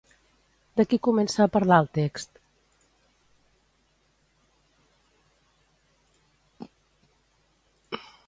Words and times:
De 0.79 0.83
qui 0.93 0.97
comença 1.07 1.43
a 1.43 1.51
parlar 1.55 1.77
el 1.83 1.89
text? 1.97 2.39